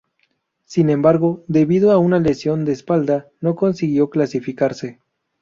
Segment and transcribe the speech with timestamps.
[0.65, 4.99] Sin embargo debido a una lesión de espalda no consiguió clasificarse.